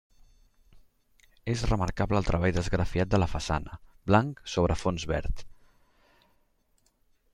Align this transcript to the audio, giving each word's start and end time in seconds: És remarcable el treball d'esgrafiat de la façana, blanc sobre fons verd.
És 1.51 1.65
remarcable 1.71 2.19
el 2.21 2.25
treball 2.29 2.55
d'esgrafiat 2.55 3.11
de 3.11 3.19
la 3.23 3.29
façana, 3.35 3.77
blanc 4.13 4.43
sobre 4.55 4.79
fons 4.85 5.07
verd. 5.15 5.45